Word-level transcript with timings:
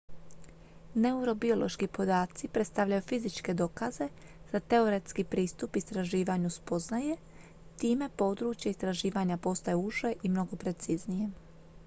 neurobiološki 1.01 1.87
podaci 1.95 2.47
predstavljaju 2.53 3.01
fizičke 3.01 3.53
dokaze 3.53 4.07
za 4.51 4.59
teoretski 4.73 5.23
pristup 5.33 5.75
istraživanju 5.75 6.49
spoznaje 6.55 7.17
time 7.83 8.09
područje 8.23 8.69
istraživanja 8.77 9.37
postaje 9.37 9.75
uže 9.85 10.13
i 10.23 10.29
mnogo 10.29 10.55
preciznije 10.65 11.29